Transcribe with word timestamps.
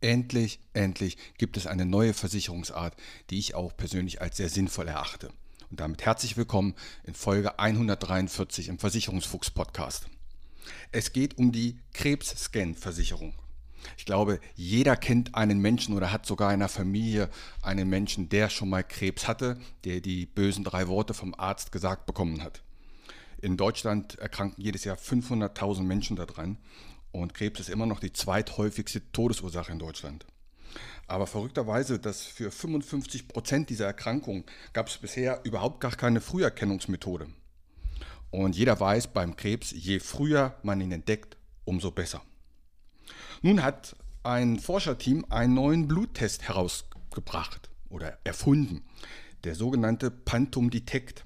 Endlich, 0.00 0.60
endlich 0.74 1.18
gibt 1.38 1.56
es 1.56 1.66
eine 1.66 1.84
neue 1.84 2.14
Versicherungsart, 2.14 2.94
die 3.30 3.38
ich 3.40 3.56
auch 3.56 3.76
persönlich 3.76 4.22
als 4.22 4.36
sehr 4.36 4.48
sinnvoll 4.48 4.86
erachte. 4.86 5.32
Und 5.70 5.80
damit 5.80 6.06
herzlich 6.06 6.36
willkommen 6.36 6.76
in 7.02 7.14
Folge 7.14 7.58
143 7.58 8.68
im 8.68 8.78
Versicherungsfuchs 8.78 9.50
Podcast. 9.50 10.08
Es 10.92 11.12
geht 11.12 11.36
um 11.36 11.50
die 11.50 11.80
Krebsscan-Versicherung. 11.94 13.34
Ich 13.96 14.04
glaube, 14.04 14.38
jeder 14.54 14.94
kennt 14.94 15.34
einen 15.34 15.58
Menschen 15.58 15.96
oder 15.96 16.12
hat 16.12 16.26
sogar 16.26 16.54
in 16.54 16.60
der 16.60 16.68
Familie 16.68 17.28
einen 17.60 17.88
Menschen, 17.88 18.28
der 18.28 18.50
schon 18.50 18.68
mal 18.68 18.84
Krebs 18.84 19.26
hatte, 19.26 19.58
der 19.82 20.00
die 20.00 20.26
bösen 20.26 20.62
drei 20.62 20.86
Worte 20.86 21.12
vom 21.12 21.34
Arzt 21.34 21.72
gesagt 21.72 22.06
bekommen 22.06 22.44
hat. 22.44 22.62
In 23.40 23.56
Deutschland 23.56 24.16
erkranken 24.20 24.62
jedes 24.62 24.84
Jahr 24.84 24.96
500.000 24.96 25.82
Menschen 25.82 26.14
daran 26.14 26.56
und 27.12 27.34
Krebs 27.34 27.60
ist 27.60 27.70
immer 27.70 27.86
noch 27.86 28.00
die 28.00 28.12
zweithäufigste 28.12 29.10
Todesursache 29.12 29.72
in 29.72 29.78
Deutschland. 29.78 30.26
Aber 31.06 31.26
verrückterweise, 31.26 31.98
dass 31.98 32.22
für 32.22 32.50
55 32.50 33.28
Prozent 33.28 33.70
dieser 33.70 33.86
Erkrankungen 33.86 34.44
gab 34.74 34.88
es 34.88 34.98
bisher 34.98 35.40
überhaupt 35.44 35.80
gar 35.80 35.96
keine 35.96 36.20
Früherkennungsmethode. 36.20 37.28
Und 38.30 38.56
jeder 38.56 38.78
weiß 38.78 39.08
beim 39.08 39.36
Krebs, 39.36 39.70
je 39.70 40.00
früher 40.00 40.58
man 40.62 40.80
ihn 40.80 40.92
entdeckt, 40.92 41.38
umso 41.64 41.90
besser. 41.90 42.22
Nun 43.40 43.62
hat 43.62 43.96
ein 44.22 44.58
Forscherteam 44.58 45.24
einen 45.30 45.54
neuen 45.54 45.88
Bluttest 45.88 46.42
herausgebracht 46.42 47.70
oder 47.88 48.18
erfunden, 48.24 48.84
der 49.44 49.54
sogenannte 49.54 50.10
Pantum 50.10 50.70
Detect. 50.70 51.24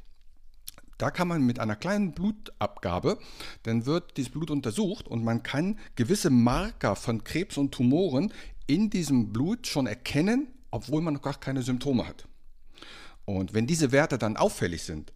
Da 1.02 1.10
kann 1.10 1.26
man 1.26 1.42
mit 1.42 1.58
einer 1.58 1.74
kleinen 1.74 2.12
Blutabgabe, 2.12 3.18
dann 3.64 3.86
wird 3.86 4.16
dieses 4.16 4.30
Blut 4.30 4.52
untersucht 4.52 5.08
und 5.08 5.24
man 5.24 5.42
kann 5.42 5.76
gewisse 5.96 6.30
Marker 6.30 6.94
von 6.94 7.24
Krebs 7.24 7.56
und 7.56 7.72
Tumoren 7.72 8.32
in 8.68 8.88
diesem 8.88 9.32
Blut 9.32 9.66
schon 9.66 9.88
erkennen, 9.88 10.46
obwohl 10.70 11.02
man 11.02 11.14
noch 11.14 11.22
gar 11.22 11.34
keine 11.40 11.62
Symptome 11.62 12.06
hat. 12.06 12.28
Und 13.24 13.52
wenn 13.52 13.66
diese 13.66 13.90
Werte 13.90 14.16
dann 14.16 14.36
auffällig 14.36 14.84
sind, 14.84 15.12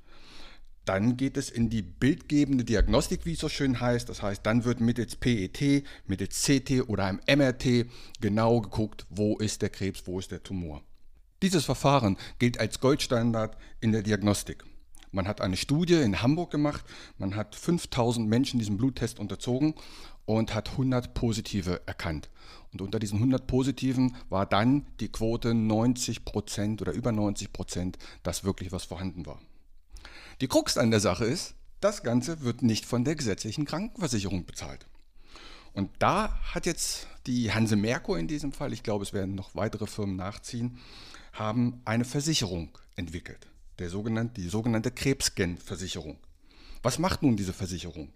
dann 0.87 1.17
geht 1.17 1.37
es 1.37 1.51
in 1.51 1.70
die 1.70 1.83
bildgebende 1.83 2.64
Diagnostik, 2.64 3.25
wie 3.25 3.34
es 3.34 3.39
so 3.39 3.48
schön 3.48 3.81
heißt. 3.81 4.09
Das 4.09 4.23
heißt, 4.23 4.45
dann 4.45 4.64
wird 4.64 4.81
mittels 4.81 5.14
PET, 5.14 5.84
mittels 6.09 6.42
CT 6.42 6.89
oder 6.89 7.05
einem 7.05 7.20
MRT 7.29 7.87
genau 8.20 8.61
geguckt, 8.61 9.07
wo 9.09 9.37
ist 9.39 9.62
der 9.62 9.70
Krebs, 9.70 10.03
wo 10.07 10.19
ist 10.19 10.33
der 10.33 10.42
Tumor. 10.42 10.83
Dieses 11.42 11.64
Verfahren 11.64 12.17
gilt 12.41 12.59
als 12.59 12.81
Goldstandard 12.81 13.57
in 13.81 13.92
der 13.92 14.03
Diagnostik. 14.03 14.64
Man 15.12 15.29
hat 15.29 15.41
eine 15.41 15.57
Studie 15.57 15.95
in 15.95 16.23
Hamburg 16.23 16.51
gemacht, 16.51 16.85
man 17.19 17.37
hat 17.37 17.55
5000 17.55 18.29
Menschen 18.29 18.59
diesen 18.59 18.77
Bluttest 18.77 19.19
unterzogen 19.19 19.75
und 20.27 20.55
hat 20.55 20.71
100 20.71 21.15
Positive 21.15 21.81
erkannt. 21.87 22.29
Und 22.73 22.83
unter 22.83 22.98
diesen 22.98 23.17
100 23.17 23.47
Positiven 23.47 24.17
war 24.29 24.45
dann 24.45 24.87
die 25.01 25.09
Quote 25.09 25.55
90 25.55 26.25
Prozent 26.25 26.83
oder 26.83 26.93
über 26.93 27.13
90 27.13 27.53
Prozent, 27.53 27.98
dass 28.23 28.45
wirklich 28.45 28.73
was 28.73 28.85
vorhanden 28.85 29.25
war. 29.25 29.41
Die 30.41 30.48
Krux 30.48 30.77
an 30.77 30.91
der 30.91 31.01
Sache 31.01 31.25
ist, 31.25 31.55
das 31.80 32.03
Ganze 32.03 32.42
wird 32.42 32.63
nicht 32.63 32.85
von 32.85 33.05
der 33.05 33.14
gesetzlichen 33.14 33.64
Krankenversicherung 33.64 34.45
bezahlt. 34.45 34.86
Und 35.73 35.91
da 35.98 36.39
hat 36.55 36.67
jetzt 36.67 37.07
die 37.27 37.53
Hanse 37.53 37.77
Merkur 37.77 38.19
in 38.19 38.29
diesem 38.29 38.53
Fall, 38.53 38.73
ich 38.73 38.83
glaube, 38.83 39.05
es 39.05 39.13
werden 39.13 39.35
noch 39.35 39.55
weitere 39.55 39.86
Firmen 39.86 40.17
nachziehen, 40.17 40.79
haben 41.33 41.80
eine 41.85 42.05
Versicherung 42.05 42.70
entwickelt 42.97 43.47
der 43.79 43.91
sogenannte, 43.91 44.41
die 44.41 44.48
sogenannte 44.48 44.91
Krebsscan-Versicherung. 44.91 46.19
Was 46.83 46.98
macht 46.98 47.23
nun 47.23 47.37
diese 47.37 47.53
Versicherung? 47.53 48.13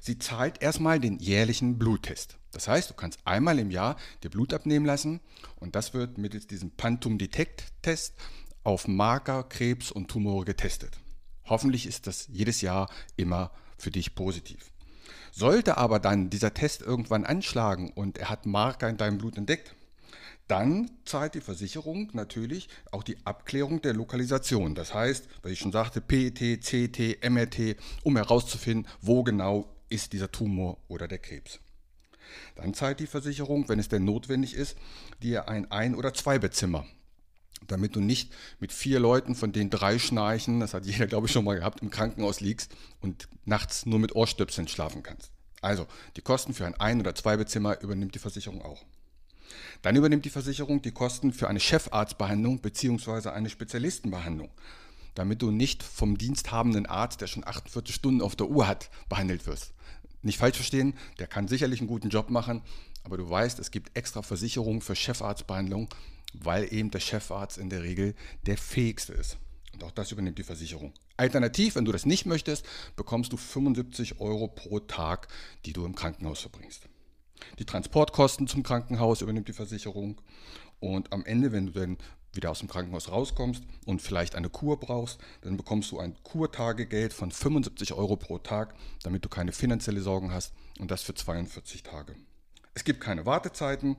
Sie 0.00 0.18
zahlt 0.18 0.62
erstmal 0.62 1.00
den 1.00 1.18
jährlichen 1.18 1.78
Bluttest. 1.78 2.38
Das 2.52 2.68
heißt, 2.68 2.90
du 2.90 2.94
kannst 2.94 3.18
einmal 3.24 3.58
im 3.58 3.70
Jahr 3.70 3.96
dir 4.22 4.30
Blut 4.30 4.54
abnehmen 4.54 4.86
lassen 4.86 5.20
und 5.56 5.74
das 5.74 5.92
wird 5.92 6.18
mittels 6.18 6.46
diesem 6.46 6.70
Pantum 6.70 7.18
Detect 7.18 7.64
Test 7.82 8.14
auf 8.62 8.88
Marker, 8.88 9.42
Krebs 9.42 9.90
und 9.90 10.08
Tumore 10.08 10.44
getestet. 10.44 10.98
Hoffentlich 11.44 11.86
ist 11.86 12.06
das 12.06 12.28
jedes 12.32 12.60
Jahr 12.60 12.88
immer 13.16 13.50
für 13.76 13.90
dich 13.90 14.14
positiv. 14.14 14.72
Sollte 15.32 15.76
aber 15.76 15.98
dann 15.98 16.30
dieser 16.30 16.54
Test 16.54 16.80
irgendwann 16.80 17.24
anschlagen 17.24 17.90
und 17.90 18.18
er 18.18 18.30
hat 18.30 18.46
Marker 18.46 18.88
in 18.88 18.96
deinem 18.96 19.18
Blut 19.18 19.36
entdeckt, 19.36 19.74
dann 20.48 20.90
zahlt 21.04 21.34
die 21.34 21.40
Versicherung 21.40 22.10
natürlich 22.12 22.68
auch 22.92 23.02
die 23.02 23.16
Abklärung 23.24 23.80
der 23.80 23.94
Lokalisation. 23.94 24.74
Das 24.74 24.92
heißt, 24.92 25.26
weil 25.42 25.52
ich 25.52 25.58
schon 25.58 25.72
sagte, 25.72 26.00
PET, 26.00 26.60
CT, 26.60 27.28
MRT, 27.28 27.76
um 28.02 28.16
herauszufinden, 28.16 28.86
wo 29.00 29.22
genau 29.22 29.74
ist 29.88 30.12
dieser 30.12 30.30
Tumor 30.30 30.78
oder 30.88 31.08
der 31.08 31.18
Krebs. 31.18 31.60
Dann 32.56 32.74
zahlt 32.74 33.00
die 33.00 33.06
Versicherung, 33.06 33.68
wenn 33.68 33.78
es 33.78 33.88
denn 33.88 34.04
notwendig 34.04 34.54
ist, 34.54 34.76
dir 35.22 35.48
ein 35.48 35.70
Ein- 35.70 35.94
oder 35.94 36.12
Zweibettzimmer, 36.12 36.86
damit 37.66 37.96
du 37.96 38.00
nicht 38.00 38.32
mit 38.60 38.72
vier 38.72 39.00
Leuten, 39.00 39.34
von 39.34 39.52
denen 39.52 39.70
drei 39.70 39.98
schnarchen, 39.98 40.60
das 40.60 40.74
hat 40.74 40.84
jeder, 40.86 41.06
glaube 41.06 41.26
ich, 41.26 41.32
schon 41.32 41.44
mal 41.44 41.56
gehabt, 41.56 41.80
im 41.80 41.90
Krankenhaus 41.90 42.40
liegst 42.40 42.74
und 43.00 43.28
nachts 43.44 43.86
nur 43.86 43.98
mit 43.98 44.14
Ohrstöpseln 44.14 44.68
schlafen 44.68 45.02
kannst. 45.02 45.30
Also, 45.60 45.86
die 46.16 46.22
Kosten 46.22 46.52
für 46.52 46.66
ein 46.66 46.74
Ein- 46.74 47.00
oder 47.00 47.14
Zweibettzimmer 47.14 47.80
übernimmt 47.80 48.14
die 48.14 48.18
Versicherung 48.18 48.60
auch. 48.60 48.84
Dann 49.82 49.96
übernimmt 49.96 50.24
die 50.24 50.30
Versicherung 50.30 50.82
die 50.82 50.92
Kosten 50.92 51.32
für 51.32 51.48
eine 51.48 51.60
Chefarztbehandlung 51.60 52.60
bzw. 52.60 53.30
eine 53.30 53.50
Spezialistenbehandlung, 53.50 54.50
damit 55.14 55.42
du 55.42 55.50
nicht 55.50 55.82
vom 55.82 56.18
diensthabenden 56.18 56.86
Arzt, 56.86 57.20
der 57.20 57.26
schon 57.26 57.46
48 57.46 57.94
Stunden 57.94 58.22
auf 58.22 58.36
der 58.36 58.48
Uhr 58.48 58.66
hat, 58.66 58.90
behandelt 59.08 59.46
wirst. 59.46 59.72
Nicht 60.22 60.38
falsch 60.38 60.56
verstehen, 60.56 60.94
der 61.18 61.26
kann 61.26 61.48
sicherlich 61.48 61.80
einen 61.80 61.88
guten 61.88 62.08
Job 62.08 62.30
machen, 62.30 62.62
aber 63.04 63.18
du 63.18 63.28
weißt, 63.28 63.58
es 63.58 63.70
gibt 63.70 63.96
extra 63.96 64.22
Versicherungen 64.22 64.80
für 64.80 64.96
Chefarztbehandlung, 64.96 65.88
weil 66.32 66.72
eben 66.72 66.90
der 66.90 67.00
Chefarzt 67.00 67.58
in 67.58 67.70
der 67.70 67.82
Regel 67.82 68.14
der 68.46 68.56
fähigste 68.56 69.12
ist. 69.12 69.36
Und 69.74 69.84
auch 69.84 69.90
das 69.90 70.12
übernimmt 70.12 70.38
die 70.38 70.44
Versicherung. 70.44 70.92
Alternativ, 71.16 71.76
wenn 71.76 71.84
du 71.84 71.92
das 71.92 72.06
nicht 72.06 72.26
möchtest, 72.26 72.64
bekommst 72.96 73.32
du 73.32 73.36
75 73.36 74.20
Euro 74.20 74.48
pro 74.48 74.80
Tag, 74.80 75.28
die 75.64 75.72
du 75.72 75.84
im 75.84 75.94
Krankenhaus 75.94 76.40
verbringst. 76.40 76.88
Die 77.58 77.64
Transportkosten 77.64 78.46
zum 78.46 78.62
Krankenhaus 78.62 79.20
übernimmt 79.20 79.48
die 79.48 79.52
Versicherung. 79.52 80.20
Und 80.80 81.12
am 81.12 81.24
Ende, 81.24 81.52
wenn 81.52 81.66
du 81.66 81.72
dann 81.72 81.98
wieder 82.32 82.50
aus 82.50 82.58
dem 82.58 82.68
Krankenhaus 82.68 83.10
rauskommst 83.10 83.62
und 83.86 84.02
vielleicht 84.02 84.34
eine 84.34 84.50
Kur 84.50 84.78
brauchst, 84.78 85.20
dann 85.42 85.56
bekommst 85.56 85.90
du 85.92 85.98
ein 85.98 86.16
Kurtagegeld 86.22 87.12
von 87.12 87.30
75 87.30 87.92
Euro 87.92 88.16
pro 88.16 88.38
Tag, 88.38 88.74
damit 89.02 89.24
du 89.24 89.28
keine 89.28 89.52
finanzielle 89.52 90.00
Sorgen 90.00 90.32
hast 90.32 90.52
und 90.78 90.90
das 90.90 91.02
für 91.02 91.14
42 91.14 91.82
Tage. 91.82 92.16
Es 92.74 92.84
gibt 92.84 93.00
keine 93.00 93.24
Wartezeiten 93.24 93.96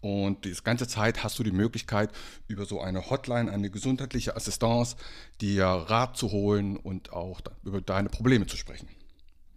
und 0.00 0.44
die 0.44 0.54
ganze 0.62 0.86
Zeit 0.86 1.24
hast 1.24 1.38
du 1.38 1.42
die 1.42 1.50
Möglichkeit, 1.50 2.10
über 2.46 2.66
so 2.66 2.80
eine 2.80 3.10
Hotline, 3.10 3.50
eine 3.50 3.70
gesundheitliche 3.70 4.36
Assistance, 4.36 4.96
dir 5.40 5.66
Rat 5.66 6.16
zu 6.16 6.30
holen 6.30 6.76
und 6.76 7.12
auch 7.12 7.40
über 7.64 7.80
deine 7.80 8.08
Probleme 8.08 8.46
zu 8.46 8.56
sprechen. 8.56 8.88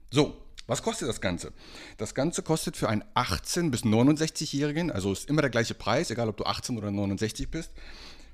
So, 0.09 0.35
was 0.71 0.83
kostet 0.83 1.09
das 1.09 1.19
Ganze? 1.19 1.51
Das 1.97 2.15
Ganze 2.15 2.43
kostet 2.43 2.77
für 2.77 2.87
einen 2.87 3.03
18- 3.13 3.71
bis 3.71 3.81
69-Jährigen, 3.81 4.89
also 4.89 5.11
ist 5.11 5.29
immer 5.29 5.41
der 5.41 5.51
gleiche 5.51 5.73
Preis, 5.73 6.09
egal 6.11 6.29
ob 6.29 6.37
du 6.37 6.45
18 6.45 6.77
oder 6.77 6.89
69 6.91 7.51
bist, 7.51 7.71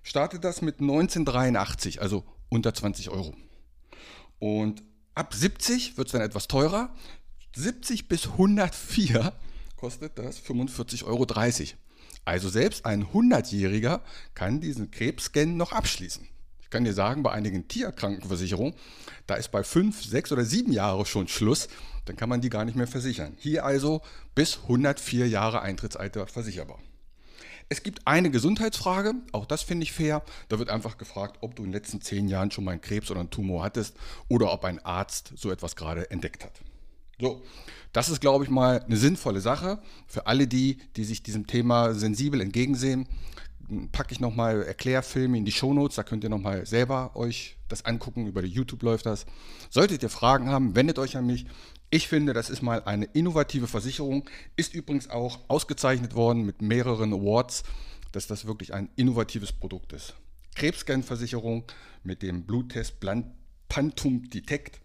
startet 0.03 0.43
das 0.43 0.61
mit 0.61 0.79
1983, 0.79 1.99
also 1.99 2.23
unter 2.49 2.75
20 2.75 3.09
Euro. 3.09 3.33
Und 4.37 4.83
ab 5.15 5.33
70 5.33 5.97
wird 5.97 6.09
es 6.09 6.11
dann 6.11 6.21
etwas 6.21 6.47
teurer. 6.47 6.93
70 7.55 8.07
bis 8.07 8.27
104 8.27 9.33
kostet 9.75 10.19
das 10.19 10.39
45,30 10.39 11.05
Euro. 11.05 11.25
Also 12.23 12.49
selbst 12.49 12.85
ein 12.85 13.07
100-Jähriger 13.07 14.01
kann 14.35 14.61
diesen 14.61 14.91
Krebsscan 14.91 15.57
noch 15.57 15.71
abschließen. 15.71 16.27
Ich 16.67 16.71
kann 16.71 16.83
dir 16.83 16.93
sagen, 16.93 17.23
bei 17.23 17.31
einigen 17.31 17.67
Tierkrankenversicherungen, 17.67 18.73
da 19.25 19.35
ist 19.35 19.51
bei 19.51 19.63
5, 19.63 20.03
6 20.03 20.33
oder 20.33 20.43
7 20.43 20.71
Jahren 20.71 21.05
schon 21.05 21.27
Schluss 21.27 21.69
dann 22.07 22.15
kann 22.15 22.29
man 22.29 22.41
die 22.41 22.49
gar 22.49 22.65
nicht 22.65 22.75
mehr 22.75 22.87
versichern. 22.87 23.35
Hier 23.37 23.65
also 23.65 24.01
bis 24.33 24.59
104 24.63 25.27
Jahre 25.27 25.61
Eintrittsalter 25.61 26.27
versicherbar. 26.27 26.79
Es 27.69 27.83
gibt 27.83 28.07
eine 28.07 28.31
Gesundheitsfrage, 28.31 29.13
auch 29.33 29.45
das 29.45 29.61
finde 29.61 29.83
ich 29.83 29.91
fair. 29.91 30.23
Da 30.47 30.57
wird 30.57 30.69
einfach 30.69 30.97
gefragt, 30.97 31.39
ob 31.41 31.55
du 31.55 31.63
in 31.63 31.69
den 31.69 31.73
letzten 31.73 31.99
10 31.99 32.29
Jahren 32.29 32.49
schon 32.49 32.63
mal 32.63 32.71
einen 32.71 32.81
Krebs 32.81 33.11
oder 33.11 33.19
einen 33.19 33.29
Tumor 33.29 33.63
hattest 33.63 33.95
oder 34.29 34.53
ob 34.53 34.63
ein 34.63 34.79
Arzt 34.85 35.33
so 35.35 35.51
etwas 35.51 35.75
gerade 35.75 36.09
entdeckt 36.09 36.45
hat. 36.45 36.61
So, 37.19 37.41
das 37.91 38.07
ist, 38.09 38.21
glaube 38.21 38.45
ich, 38.45 38.49
mal 38.49 38.83
eine 38.83 38.95
sinnvolle 38.95 39.41
Sache 39.41 39.79
für 40.07 40.27
alle 40.27 40.47
die, 40.47 40.77
die 40.95 41.03
sich 41.03 41.23
diesem 41.23 41.45
Thema 41.45 41.93
sensibel 41.93 42.39
entgegensehen. 42.39 43.07
Packe 43.91 44.13
ich 44.13 44.19
nochmal 44.19 44.63
Erklärfilme 44.63 45.37
in 45.37 45.45
die 45.45 45.51
Shownotes, 45.51 45.95
da 45.97 46.03
könnt 46.03 46.23
ihr 46.23 46.29
nochmal 46.29 46.65
selber 46.65 47.15
euch 47.15 47.57
das 47.67 47.83
angucken, 47.83 48.27
über 48.27 48.41
die 48.41 48.47
YouTube 48.47 48.81
läuft 48.83 49.05
das. 49.05 49.25
Solltet 49.69 50.03
ihr 50.03 50.09
Fragen 50.09 50.49
haben, 50.49 50.75
wendet 50.75 50.99
euch 50.99 51.17
an 51.17 51.25
mich. 51.25 51.45
Ich 51.89 52.07
finde, 52.07 52.33
das 52.33 52.49
ist 52.49 52.61
mal 52.61 52.83
eine 52.83 53.05
innovative 53.05 53.67
Versicherung, 53.67 54.29
ist 54.55 54.73
übrigens 54.73 55.09
auch 55.09 55.39
ausgezeichnet 55.47 56.15
worden 56.15 56.45
mit 56.45 56.61
mehreren 56.61 57.13
Awards, 57.13 57.63
dass 58.13 58.27
das 58.27 58.45
wirklich 58.45 58.73
ein 58.73 58.89
innovatives 58.95 59.51
Produkt 59.51 59.93
ist. 59.93 60.15
Krebsscan-Versicherung 60.55 61.65
mit 62.03 62.21
dem 62.21 62.43
Bluttest 62.45 62.95
Pantum 63.69 64.29
Detect 64.29 64.79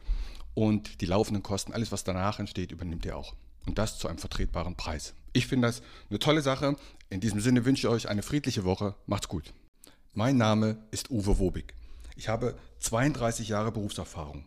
und 0.55 1.01
die 1.01 1.07
laufenden 1.07 1.43
Kosten, 1.43 1.73
alles 1.73 1.93
was 1.93 2.05
danach 2.05 2.39
entsteht, 2.41 2.73
übernimmt 2.73 3.07
ihr 3.07 3.17
auch. 3.17 3.35
Und 3.67 3.79
das 3.79 3.99
zu 3.99 4.09
einem 4.09 4.19
vertretbaren 4.19 4.77
Preis. 4.77 5.15
Ich 5.35 5.47
finde 5.47 5.69
das 5.69 5.83
eine 6.11 6.19
tolle 6.19 6.43
Sache. 6.43 6.77
In 7.09 7.21
diesem 7.21 7.41
Sinne 7.41 7.65
wünsche 7.65 7.87
ich 7.87 7.93
euch 7.93 8.09
eine 8.09 8.23
friedliche 8.23 8.65
Woche. 8.65 8.95
Macht's 9.07 9.29
gut. 9.29 9.55
Mein 10.13 10.37
Name 10.37 10.77
ist 10.91 11.11
Uwe 11.11 11.39
Wobig. 11.39 11.73
Ich 12.17 12.29
habe 12.29 12.55
32 12.81 13.49
Jahre 13.49 13.73
Berufserfahrung. 13.73 14.45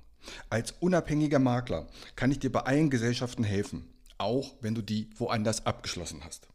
Als 0.49 0.73
unabhängiger 0.79 1.39
Makler 1.39 1.87
kann 2.15 2.29
ich 2.29 2.37
dir 2.37 2.51
bei 2.51 2.61
allen 2.61 2.91
Gesellschaften 2.91 3.43
helfen, 3.43 3.87
auch 4.19 4.53
wenn 4.61 4.75
du 4.75 4.83
die 4.83 5.09
woanders 5.17 5.65
abgeschlossen 5.65 6.21
hast. 6.23 6.47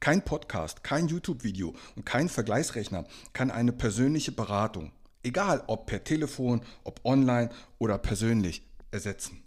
Kein 0.00 0.24
Podcast, 0.24 0.82
kein 0.82 1.06
YouTube-Video 1.06 1.74
und 1.94 2.04
kein 2.04 2.28
Vergleichsrechner 2.28 3.04
kann 3.32 3.52
eine 3.52 3.72
persönliche 3.72 4.32
Beratung, 4.32 4.90
egal 5.22 5.62
ob 5.68 5.86
per 5.86 6.02
Telefon, 6.02 6.62
ob 6.82 7.04
online 7.04 7.50
oder 7.78 7.98
persönlich, 7.98 8.62
ersetzen. 8.90 9.44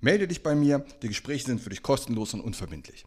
Melde 0.00 0.28
dich 0.28 0.42
bei 0.42 0.54
mir, 0.54 0.84
die 1.02 1.08
Gespräche 1.08 1.46
sind 1.46 1.62
für 1.62 1.70
dich 1.70 1.82
kostenlos 1.82 2.34
und 2.34 2.42
unverbindlich. 2.42 3.06